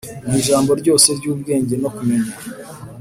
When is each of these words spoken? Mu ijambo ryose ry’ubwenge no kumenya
Mu 0.27 0.33
ijambo 0.41 0.71
ryose 0.81 1.07
ry’ubwenge 1.17 1.75
no 1.81 1.89
kumenya 1.95 2.33